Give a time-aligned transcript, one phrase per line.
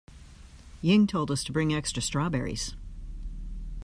[0.81, 2.73] Ying told us to bring extra strawberries.